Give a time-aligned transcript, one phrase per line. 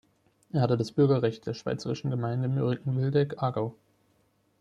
[0.51, 3.75] Er hatte das Bürgerrecht der schweizerischen Gemeinde Möriken-Wildegg, Aargau.